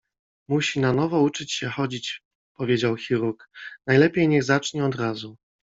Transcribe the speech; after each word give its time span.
Musi 0.49 0.79
na 0.79 0.93
nowo 0.93 1.21
uczyć 1.21 1.51
się 1.51 1.69
chodzić 1.69 2.23
powiedział 2.57 2.95
chirurg.- 2.97 3.49
Najlepiej 3.87 4.27
niech 4.27 4.43
zacznie 4.43 4.85
od 4.85 4.95
razu. 4.95 5.37